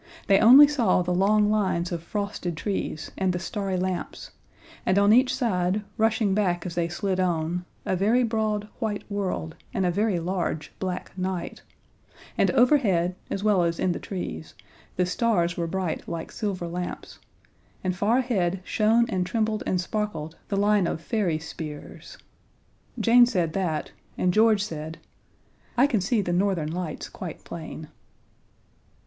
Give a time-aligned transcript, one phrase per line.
[0.25, 4.31] They only saw the long lines of frosted trees and the starry lamps,
[4.83, 9.55] and on each side, rushing back as they slid on, a very broad, white world
[9.75, 11.61] and a very large, black night;
[12.35, 14.55] and overhead as well as in the trees
[14.95, 17.19] the stars were bright like silver lamps,
[17.83, 22.17] and far ahead shone and trembled and sparkled the line of fairy spears.
[22.99, 24.97] Jane said that, and George said:
[25.77, 27.89] "I can see the Northern Lights quite plain."